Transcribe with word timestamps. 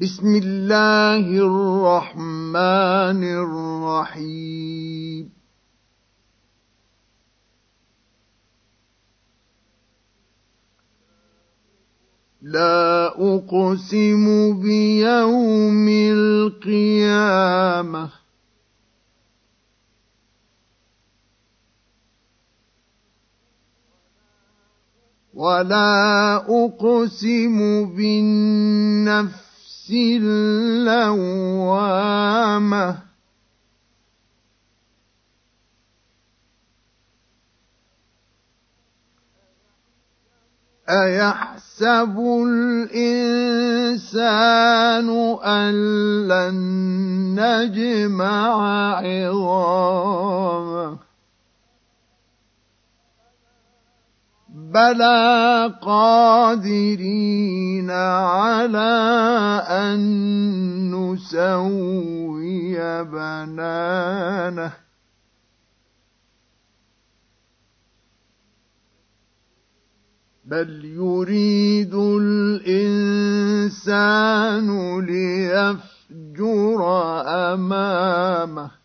بسم 0.00 0.30
الله 0.36 1.26
الرحمن 1.26 3.22
الرحيم. 3.42 5.30
لا 12.42 13.06
أقسم 13.18 14.26
بيوم 14.62 15.88
القيامة 16.14 17.28
ولا 25.34 26.36
أقسم 26.36 27.84
بالنفس 27.96 29.47
اللوامة. 29.90 31.68
أيحسب 40.88 42.16
الإنسان 42.48 43.28
أن 45.44 45.74
لن 46.28 46.54
نجمع 47.40 48.52
عظامه؟ 48.96 50.28
بلى 54.78 55.74
قادرين 55.82 57.90
على 57.90 58.94
أن 59.68 60.00
نسوي 60.94 62.78
بنانه 63.04 64.72
بل 70.44 70.84
يريد 70.84 71.94
الإنسان 72.74 74.68
ليفجر 75.00 76.80
أمامه 77.54 78.77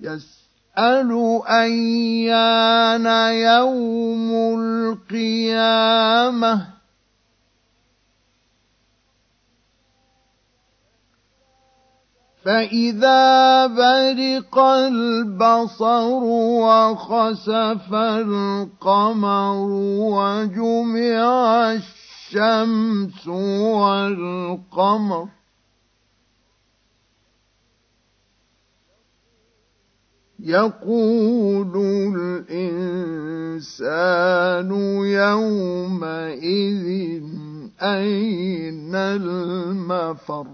يسأل 0.00 1.40
أيان 1.46 3.06
يوم 3.32 4.30
القيامة. 5.10 6.80
فإذا 12.44 13.66
برق 13.66 14.58
البصر 14.58 16.08
وخسف 16.64 17.94
القمر 17.94 19.66
وجمع 20.16 21.72
الشمس 21.72 23.28
والقمر 23.76 25.28
يقول 30.42 31.72
الإنسان 32.50 33.70
يومئذ 35.04 36.86
أين 37.82 38.94
المفر؟ 38.94 40.46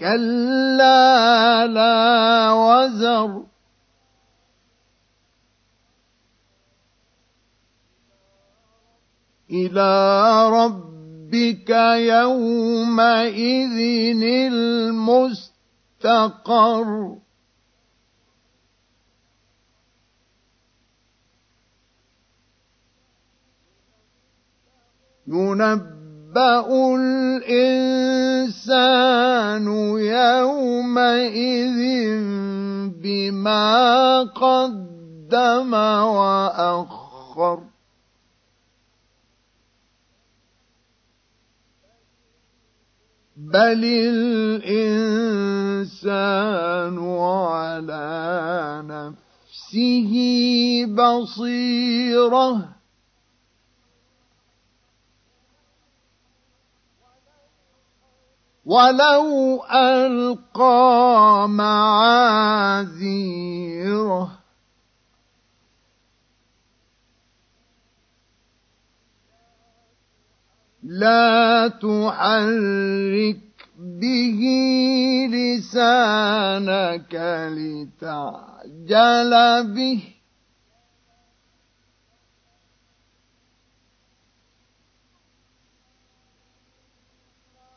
كلا 0.00 1.66
لا 1.66 2.52
وزر. 2.52 3.46
إلى 9.50 10.50
رب 10.50 10.95
ربك 11.26 11.70
يومئذ 12.06 13.78
المستقر. 14.52 15.58
ينبأ 25.26 26.66
الإنسان 26.96 28.06
يومئذ 29.98 31.80
بما 33.02 34.22
قدم 34.22 35.74
وأخر. 35.74 37.65
بل 43.36 43.84
الإنسان 44.64 44.96
على 47.20 48.82
نفسه 48.88 50.12
بصيرة 50.88 52.68
ولو 58.66 59.64
ألقى 59.64 61.46
معاذيره 61.48 62.86
لا 70.86 71.68
تحرك 71.68 73.38
به 73.78 74.40
لسانك 75.34 77.14
لتعجل 77.58 79.32
به. 79.74 80.00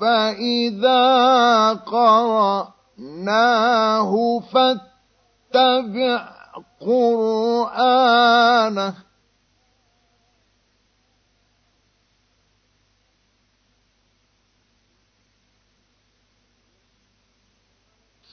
فإذا 0.00 1.72
قرأ 1.72 2.81
جعلناه 3.22 4.40
فاتبع 4.40 6.28
قرآنه 6.80 8.14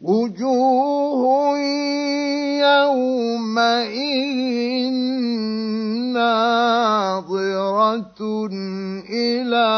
وجوه 0.00 1.58
يومئذ 2.94 4.90
ناظرة 6.14 8.20
إلى 9.10 9.68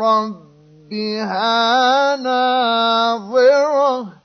ربها 0.00 1.46
ناظرة 2.16 4.20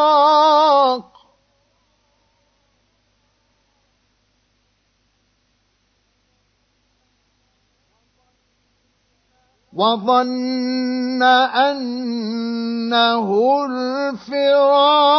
وظن 9.76 11.22
أنه 11.52 13.28
الفراق. 14.16 15.16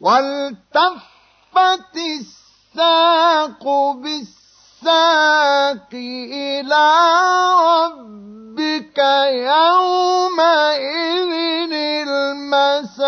والتفت 0.00 1.96
الساق 1.96 3.92
بالساق 3.92 5.88
إلى 5.94 6.90
ربك 7.60 8.98
يومئذ 9.52 11.32
المساق. 12.08 13.00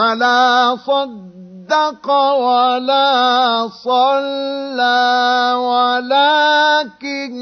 فلا 0.00 0.76
صدق 0.76 2.08
ولا 2.08 3.68
صلى 3.68 4.96
ولكن 5.60 7.32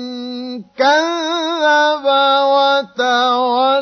كذب 0.74 2.06
وتولى. 2.54 3.78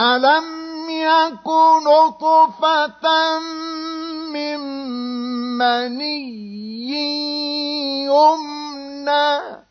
ألم 0.00 0.90
يكن 0.90 1.84
نطفة 1.84 3.38
من 4.32 4.60
مني 5.58 6.42
يمنى؟ 8.04 9.61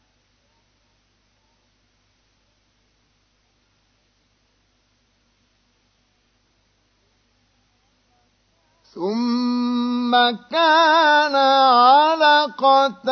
ثم 8.95 10.11
كان 10.51 11.35
علقة 11.35 13.07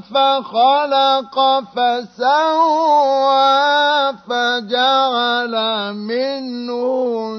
فخلق 0.00 1.36
فسوى 1.74 3.08
فجعل 4.28 5.54
منه 5.94 7.36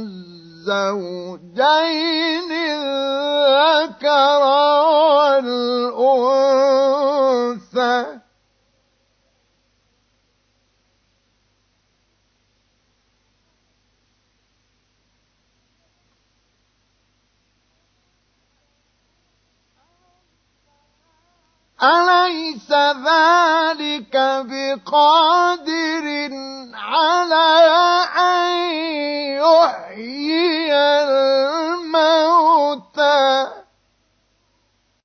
الزوجين 0.70 1.40
الذكر 4.02 4.44
أليس 21.84 22.72
ذلك 23.08 24.16
بقادر 24.52 26.06
على 26.76 27.50
أن 28.18 28.52
يحيي 29.40 30.74
الموت 31.04 32.18